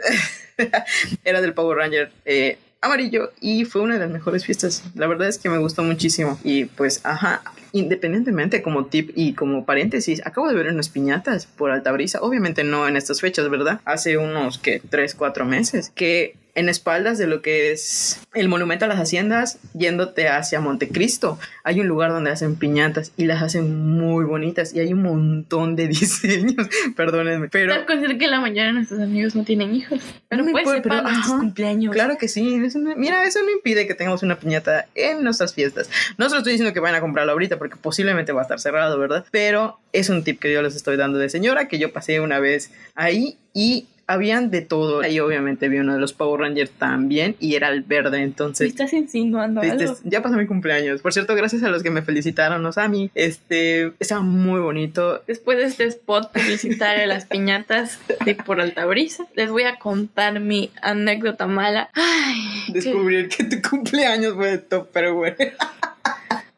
[1.25, 4.85] era del Power Ranger eh, amarillo y fue una de las mejores fiestas.
[4.95, 6.39] La verdad es que me gustó muchísimo.
[6.45, 11.71] Y pues, ajá, independientemente como tip y como paréntesis, acabo de ver unas piñatas por
[11.71, 12.21] Altabrisa.
[12.21, 13.81] Obviamente no en estas fechas, ¿verdad?
[13.85, 15.93] Hace unos que 3, 4 meses.
[15.95, 21.38] Que en espaldas de lo que es el monumento a las haciendas, yéndote hacia Montecristo,
[21.64, 25.75] hay un lugar donde hacen piñatas y las hacen muy bonitas y hay un montón
[25.75, 27.75] de diseños, perdónenme, pero...
[27.75, 30.99] Tal cosa que la de nuestros amigos no tienen hijos, pero No me importa, sepan
[31.05, 31.92] pero, ajá, cumpleaños.
[31.94, 35.55] Claro que sí, eso no- mira, eso no impide que tengamos una piñata en nuestras
[35.55, 35.88] fiestas.
[36.18, 38.61] No se lo estoy diciendo que vayan a comprarlo ahorita porque posiblemente va a estar
[38.61, 39.25] cerrado, ¿verdad?
[39.31, 42.38] Pero es un tip que yo les estoy dando de señora que yo pasé una
[42.38, 45.01] vez ahí y habían de todo.
[45.01, 48.68] Ahí obviamente vi uno de los Power Rangers también y era el verde, ¿Me entonces...
[48.68, 49.96] estás insinuando Este, algo?
[50.05, 51.01] ya pasó mi cumpleaños.
[51.01, 52.73] Por cierto, gracias a los que me felicitaron, ¿no?
[52.73, 53.11] Sammy.
[53.14, 55.23] Este, estaba muy bonito.
[55.27, 60.40] Después de este spot publicitario de las piñatas de por Altabrisa, les voy a contar
[60.40, 61.90] mi anécdota mala.
[61.94, 65.37] Ay, que- Descubrir que tu cumpleaños fue de top, pero bueno.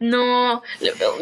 [0.02, 0.62] No,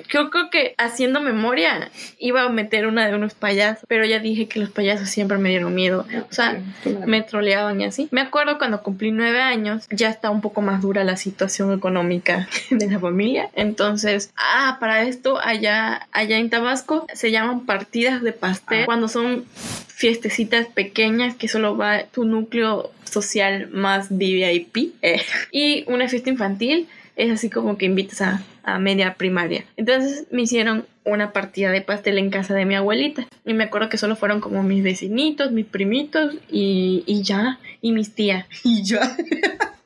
[0.09, 4.49] yo creo que haciendo memoria iba a meter una de unos payasos, pero ya dije
[4.49, 6.07] que los payasos siempre me dieron miedo.
[6.31, 6.61] O sea,
[7.07, 8.09] me troleaban y así.
[8.11, 12.49] Me acuerdo cuando cumplí nueve años, ya está un poco más dura la situación económica
[12.71, 13.51] de la familia.
[13.55, 18.87] Entonces, ah, para esto, allá, allá en Tabasco se llaman partidas de pastel Ah.
[18.87, 19.45] cuando son
[19.87, 24.93] fiestecitas pequeñas que solo va tu núcleo social más VIP.
[25.03, 26.89] eh, y una fiesta infantil
[27.23, 29.65] es así como que invitas a, a media primaria.
[29.77, 33.27] Entonces me hicieron una partida de pastel en casa de mi abuelita.
[33.45, 37.93] Y me acuerdo que solo fueron como mis vecinitos, mis primitos y, y ya, y
[37.93, 38.47] mis tías.
[38.65, 39.17] Y ya.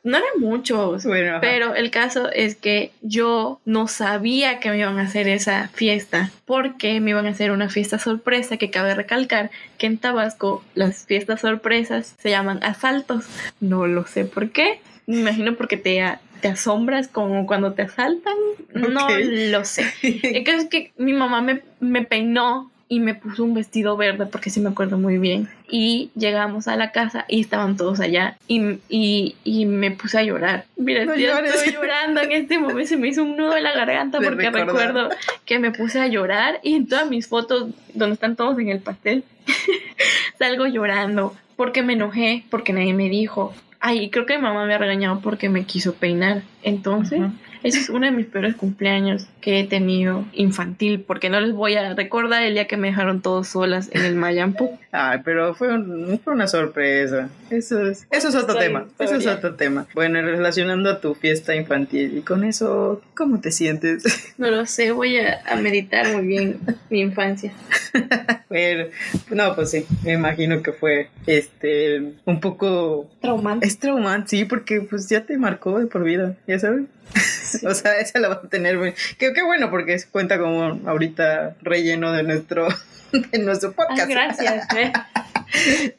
[0.03, 1.05] No eran muchos.
[1.05, 1.39] Bueno.
[1.41, 6.31] Pero el caso es que yo no sabía que me iban a hacer esa fiesta,
[6.45, 11.07] porque me iban a hacer una fiesta sorpresa, que cabe recalcar que en Tabasco las
[11.07, 13.25] fiestas sorpresas se llaman asaltos.
[13.61, 14.81] No lo sé por qué.
[15.07, 16.03] Me imagino porque te,
[16.41, 18.35] te asombras como cuando te asaltan.
[18.75, 19.93] No lo sé.
[20.03, 24.27] El caso es que mi mamá me, me peinó y me puso un vestido verde
[24.27, 25.49] porque sí me acuerdo muy bien.
[25.71, 30.23] Y llegamos a la casa y estaban todos allá y, y, y me puse a
[30.23, 30.67] llorar.
[30.77, 31.55] Mira, No ya llores.
[31.55, 32.87] estoy llorando en este momento.
[32.89, 34.67] Se me hizo un nudo en la garganta De porque recordar.
[34.95, 35.09] recuerdo
[35.47, 38.81] que me puse a llorar y en todas mis fotos donde están todos en el
[38.81, 39.25] pastel
[40.39, 43.55] salgo llorando porque me enojé, porque nadie me dijo.
[43.87, 46.41] Ay, creo que mi mamá me ha regañado porque me quiso peinar.
[46.63, 47.21] Entonces,
[47.63, 51.75] ese es uno de mis peores cumpleaños que he tenido infantil, porque no les voy
[51.75, 54.79] a recordar el día que me dejaron todos solas en el Mayampu.
[54.93, 57.29] Ay, pero fue, un- fue una sorpresa.
[57.51, 58.87] Eso es, eso es otro tema.
[58.99, 59.37] Eso es historia.
[59.37, 59.87] otro tema.
[59.95, 64.33] Bueno, relacionando a tu fiesta infantil y con eso, ¿cómo te sientes?
[64.39, 67.53] No lo sé, voy a, a meditar muy bien mi infancia.
[68.49, 68.85] bueno,
[69.31, 73.67] no, pues sí, me imagino que fue este un poco Traumante.
[73.67, 76.85] es traumante, sí, porque pues ya te marcó de por vida, ya sabes.
[77.65, 78.77] O sea, esa la va a tener.
[79.17, 82.67] Qué, qué bueno, porque cuenta como ahorita relleno de nuestro,
[83.13, 84.11] de nuestro podcast.
[84.11, 84.67] gracias.
[84.77, 84.93] ¿eh?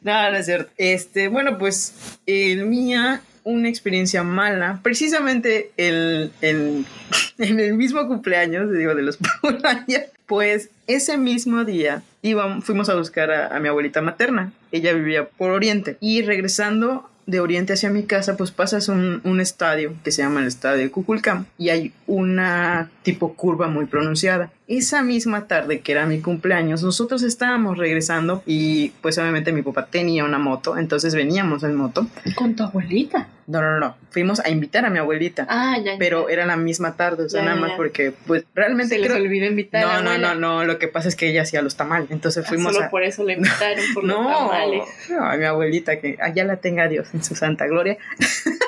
[0.01, 0.69] No, no es cierto.
[0.77, 1.93] Este, bueno, pues
[2.25, 6.85] el mía, una experiencia mala, precisamente el, el-
[7.37, 9.61] en el mismo cumpleaños, digo, de los Power
[10.25, 14.51] pues ese mismo día íbamos, fuimos a buscar a, mi abuelita materna.
[14.71, 19.93] Ella vivía por Oriente y regresando de Oriente hacia mi casa, pues pasas un, estadio
[20.03, 24.51] que se llama el Estadio de y hay una tipo curva muy pronunciada.
[24.67, 29.85] Esa misma tarde, que era mi cumpleaños, nosotros estábamos regresando y pues obviamente mi papá
[29.85, 32.07] tenía una moto, entonces veníamos en moto.
[32.35, 33.27] ¿Con tu abuelita?
[33.45, 35.91] No, no, no, fuimos a invitar a mi abuelita, Ah, ya.
[35.99, 37.77] pero era la misma tarde, o sea, Ya, nada más ya.
[37.77, 39.21] porque pues realmente se les creo...
[39.23, 41.61] olvidó invitar a la No, no, no, no, lo que pasa es que ella hacía
[41.61, 42.89] los tamales, entonces Ah, fuimos Solo a...
[42.89, 44.83] por eso le invitaron, por los No, tamales.
[45.11, 47.97] no, a mi abuelita, que allá la tenga Dios en su santa gloria.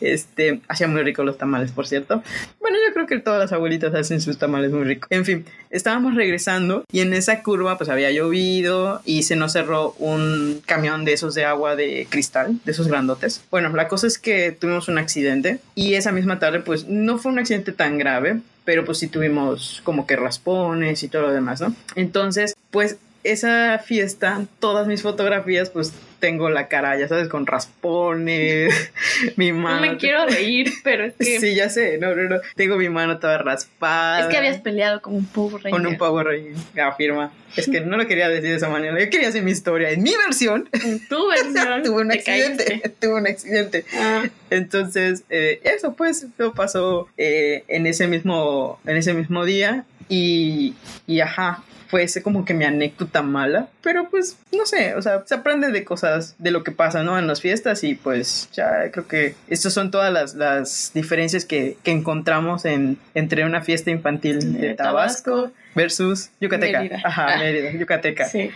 [0.00, 2.22] Este, hacía muy rico los tamales, por cierto.
[2.60, 5.10] Bueno, yo creo que todas las abuelitas hacen sus tamales muy ricos.
[5.10, 9.92] En fin, estábamos regresando y en esa curva pues había llovido y se nos cerró
[9.98, 13.42] un camión de esos de agua de cristal, de esos grandotes.
[13.50, 17.32] Bueno, la cosa es que tuvimos un accidente y esa misma tarde pues no fue
[17.32, 21.60] un accidente tan grave, pero pues sí tuvimos como que raspones y todo lo demás,
[21.60, 21.74] ¿no?
[21.94, 28.90] Entonces, pues esa fiesta, todas mis fotografías, pues tengo la cara, ya sabes, con raspones,
[29.36, 29.80] mi No mano.
[29.80, 32.36] me quiero reír, pero es que, Sí, ya sé, no, no, no.
[32.56, 34.20] Tengo mi mano toda raspada.
[34.20, 35.70] es que habías peleado con un Power Ranger.
[35.70, 37.32] Con un Power Ranger, afirma.
[37.56, 38.98] Es que no lo quería decir de esa manera.
[39.02, 39.90] Yo quería hacer mi historia.
[39.90, 41.82] En mi versión, En tu versión.
[41.82, 42.82] tuve un te accidente.
[43.00, 43.84] Tuve un accidente.
[43.94, 49.84] Ah, Entonces, eh, eso pues, eso pasó eh, en ese mismo, en ese mismo día.
[50.10, 50.74] y,
[51.06, 55.22] y ajá, fue ese como que mi anécdota mala, pero pues no sé, o sea,
[55.26, 57.18] se aprende de cosas, de lo que pasa, ¿no?
[57.18, 61.76] En las fiestas y pues ya creo que estas son todas las, las diferencias que,
[61.82, 66.80] que encontramos en, entre una fiesta infantil de, De Tabasco, Tabasco versus Yucateca.
[66.80, 67.00] Mérida.
[67.04, 67.38] Ajá, Ah.
[67.38, 68.24] Mérida, Yucateca.
[68.26, 68.50] Sí.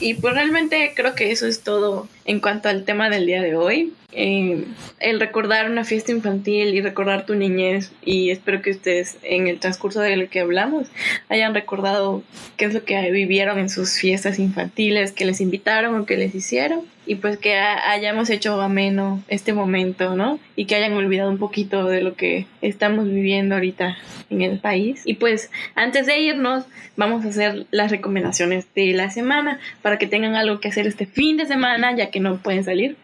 [0.00, 3.56] Y pues realmente creo que eso es todo en cuanto al tema del día de
[3.56, 3.92] hoy.
[4.14, 4.64] Eh,
[5.00, 9.58] el recordar una fiesta infantil y recordar tu niñez y espero que ustedes en el
[9.58, 10.86] transcurso de lo que hablamos
[11.30, 12.22] hayan recordado
[12.58, 16.34] qué es lo que vivieron en sus fiestas infantiles, que les invitaron o que les
[16.34, 20.38] hicieron y pues que ha- hayamos hecho ameno este momento, ¿no?
[20.56, 23.96] Y que hayan olvidado un poquito de lo que estamos viviendo ahorita
[24.30, 25.00] en el país.
[25.06, 26.64] Y pues antes de irnos
[26.96, 31.06] vamos a hacer las recomendaciones de la semana para que tengan algo que hacer este
[31.06, 32.96] fin de semana ya que no pueden salir.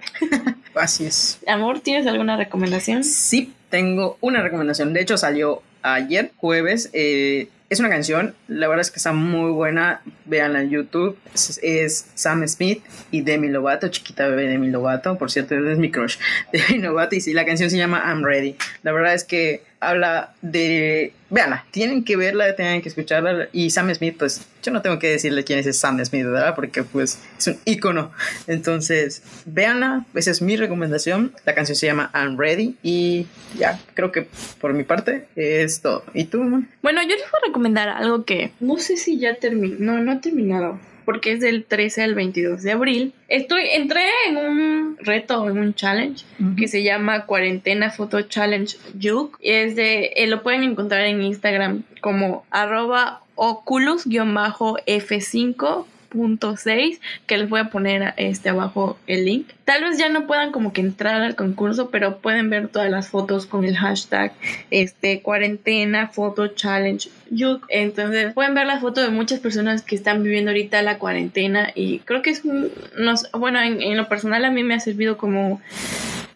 [0.75, 1.41] Así es.
[1.49, 3.03] Amor, ¿tienes alguna recomendación?
[3.03, 4.93] Sí, tengo una recomendación.
[4.93, 6.91] De hecho, salió ayer, jueves.
[6.93, 10.01] eh, es una canción, la verdad es que está muy buena.
[10.25, 11.19] Véanla en YouTube.
[11.35, 15.19] Es, es Sam Smith y Demi Lovato, chiquita bebé Demi Lovato.
[15.19, 16.17] Por cierto, es mi crush.
[16.53, 17.15] Demi Lovato.
[17.15, 18.57] Y sí, la canción se llama I'm Ready.
[18.83, 21.13] La verdad es que habla de.
[21.31, 23.49] Véanla, tienen que verla, tienen que escucharla.
[23.53, 26.55] Y Sam Smith, pues yo no tengo que decirle quién es Sam Smith, ¿verdad?
[26.55, 28.11] Porque pues es un ícono.
[28.47, 31.35] Entonces, véanla, esa es mi recomendación.
[31.45, 32.77] La canción se llama I'm Ready.
[32.83, 33.27] Y
[33.59, 34.27] ya, creo que
[34.61, 36.05] por mi parte es todo.
[36.15, 36.69] ¿Y tú, man?
[36.83, 40.13] Bueno, yo les voy a recomendar algo que no sé si ya terminó, no, no
[40.13, 43.15] ha terminado, porque es del 13 al 22 de abril.
[43.29, 46.27] Estoy, entré en un reto, en un challenge
[46.59, 49.39] que se llama Cuarentena Photo Challenge Yuk.
[49.41, 57.49] Es de, eh, lo pueden encontrar en Instagram como arroba oculus-f5 punto 6 que les
[57.49, 59.49] voy a poner este abajo el link.
[59.65, 63.09] Tal vez ya no puedan como que entrar al concurso pero pueden ver todas las
[63.09, 64.33] fotos con el hashtag
[64.71, 70.23] este cuarentena photo challenge yuk entonces pueden ver las fotos de muchas personas que están
[70.23, 72.71] viviendo ahorita la cuarentena y creo que es un,
[73.33, 75.61] bueno en, lo personal a mí me ha servido como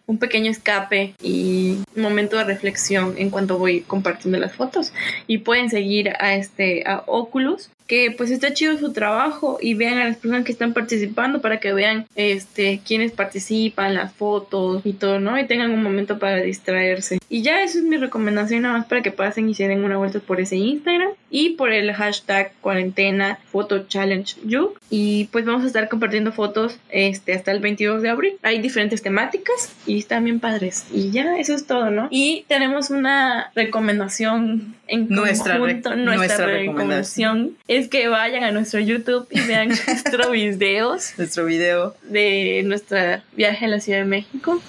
[0.05, 4.91] un pequeño escape y momento de reflexión en cuanto voy compartiendo las fotos.
[5.27, 9.97] Y pueden seguir a este a Oculus que pues está chido su trabajo y vean
[9.97, 14.93] a las personas que están participando para que vean este quiénes participan las fotos y
[14.93, 17.19] todo no y tengan un momento para distraerse.
[17.29, 19.97] Y ya eso es mi recomendación nada más para que pasen y se den una
[19.97, 24.73] vuelta por ese Instagram y por el hashtag cuarentena photo challenge you.
[24.89, 28.33] Y pues vamos a estar compartiendo fotos este hasta el 22 de abril.
[28.43, 30.85] Hay diferentes temáticas y están bien padres.
[30.93, 36.15] Y ya eso es todo no y tenemos una recomendación en Nuestra conjunto, rec- nuestra,
[36.15, 37.57] nuestra recomendación.
[37.67, 41.13] Es que vayan a nuestro YouTube y vean nuestros videos.
[41.17, 41.95] Nuestro video.
[42.03, 44.61] de nuestra viaje a la Ciudad de México.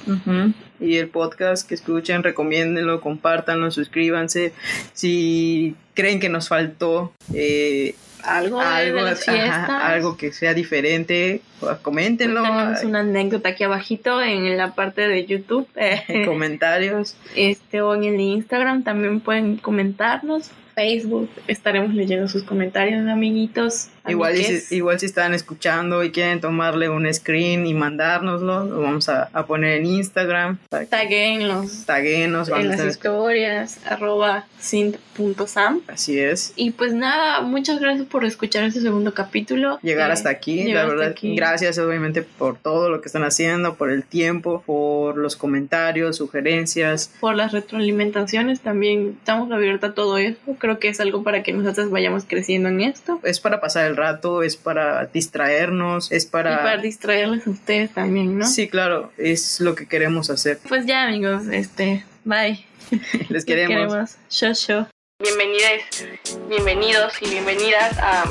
[0.81, 4.53] Y el podcast que escuchen, recomiéndenlo, compártanlo, suscríbanse.
[4.93, 10.53] Si creen que nos faltó eh, algo, de- algo, de las ajá, algo que sea
[10.55, 11.41] diferente,
[11.83, 12.43] coméntenlo.
[12.43, 15.69] Tenemos una anécdota aquí abajito en la parte de YouTube.
[15.77, 17.17] En comentarios.
[17.37, 24.37] este o en el Instagram también pueden comentarnos Facebook estaremos leyendo sus comentarios amiguitos Igual,
[24.39, 29.09] y si, igual si están escuchando y quieren tomarle un screen y mandárnoslo, lo vamos
[29.09, 30.59] a, a poner en Instagram.
[30.91, 36.53] taguenlos Taguenos, en las historias arroba sint.sam Así es.
[36.57, 40.85] y pues nada muchas gracias por escuchar este segundo capítulo Llegar Eh, hasta aquí, la
[40.87, 41.09] verdad.
[41.09, 41.35] aquí.
[41.35, 47.11] Gracias, obviamente, por todo lo que están haciendo, por el tiempo, por los comentarios, sugerencias.
[47.21, 51.53] por las retroalimentaciones también estamos abiertos a todo eso creo que es algo para que
[51.53, 56.55] nosotros vayamos creciendo en esto Es para pasar el rato, es para distraernos, es para...
[56.55, 60.59] y para distraerles a ustedes también no Sí, claro, es lo que queremos hacer.
[60.67, 64.17] pues ya amigos este bye Les Les queremos.
[64.31, 64.87] Show, show.
[65.23, 66.07] Bienvenidos,
[66.49, 68.25] bienvenidos y bienvenidas a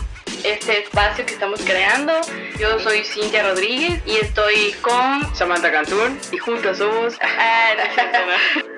[0.44, 2.14] este espacio que estamos creando.
[2.60, 7.14] Yo soy Cintia Rodríguez y estoy con Samantha Cantún y juntas somos...